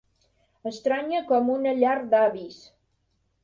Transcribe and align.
Estranya 0.69 1.21
com 1.33 1.53
una 1.57 1.77
llar 1.85 1.95
d'avis. 2.15 2.61